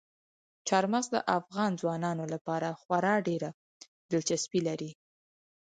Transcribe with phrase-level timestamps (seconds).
[0.67, 3.49] چار مغز د افغان ځوانانو لپاره خورا ډېره
[4.11, 4.91] دلچسپي لري.